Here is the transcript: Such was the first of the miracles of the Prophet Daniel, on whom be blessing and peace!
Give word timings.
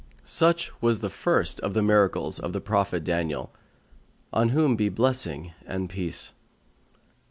Such 0.25 0.71
was 0.81 1.01
the 1.01 1.11
first 1.11 1.59
of 1.59 1.75
the 1.75 1.83
miracles 1.83 2.39
of 2.39 2.53
the 2.53 2.59
Prophet 2.59 3.03
Daniel, 3.03 3.53
on 4.33 4.49
whom 4.49 4.75
be 4.75 4.89
blessing 4.89 5.53
and 5.63 5.91
peace! 5.91 6.33